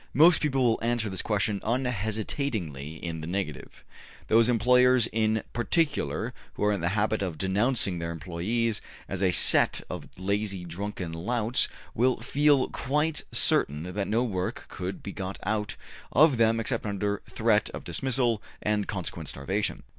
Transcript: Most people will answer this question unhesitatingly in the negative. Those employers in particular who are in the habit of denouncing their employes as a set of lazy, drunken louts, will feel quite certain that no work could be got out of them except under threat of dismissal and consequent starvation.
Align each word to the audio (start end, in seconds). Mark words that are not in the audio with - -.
Most 0.15 0.41
people 0.41 0.63
will 0.63 0.79
answer 0.81 1.09
this 1.09 1.21
question 1.21 1.61
unhesitatingly 1.63 2.95
in 3.05 3.21
the 3.21 3.27
negative. 3.27 3.83
Those 4.29 4.49
employers 4.49 5.05
in 5.05 5.43
particular 5.53 6.33
who 6.55 6.63
are 6.63 6.73
in 6.73 6.81
the 6.81 6.89
habit 6.97 7.21
of 7.21 7.37
denouncing 7.37 7.99
their 7.99 8.09
employes 8.09 8.81
as 9.07 9.21
a 9.21 9.29
set 9.29 9.81
of 9.91 10.09
lazy, 10.17 10.65
drunken 10.65 11.11
louts, 11.13 11.67
will 11.93 12.19
feel 12.19 12.67
quite 12.69 13.25
certain 13.31 13.83
that 13.93 14.07
no 14.07 14.23
work 14.23 14.65
could 14.69 15.03
be 15.03 15.11
got 15.11 15.37
out 15.43 15.75
of 16.11 16.37
them 16.37 16.59
except 16.59 16.87
under 16.87 17.21
threat 17.29 17.69
of 17.69 17.83
dismissal 17.83 18.41
and 18.59 18.87
consequent 18.87 19.29
starvation. 19.29 19.83